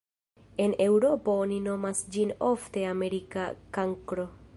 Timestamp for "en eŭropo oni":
0.63-1.59